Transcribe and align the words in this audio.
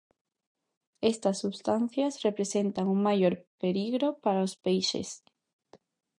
Estas 1.11 1.37
substancias 1.43 2.13
representan 2.27 2.87
un 2.93 2.99
maior 3.07 3.33
perigo 3.61 4.09
para 4.23 4.45
os 4.47 4.53
peixes. 4.65 5.09